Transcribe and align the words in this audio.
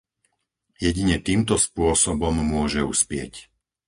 Jedine 0.83 1.17
týmto 1.27 1.55
spôsobom 1.67 2.33
môže 2.53 2.81
uspieť. 2.93 3.33